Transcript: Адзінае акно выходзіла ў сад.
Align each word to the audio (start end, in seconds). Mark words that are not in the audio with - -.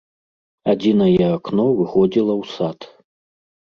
Адзінае 0.73 1.29
акно 1.37 1.69
выходзіла 1.79 2.33
ў 2.41 2.59
сад. 2.59 2.79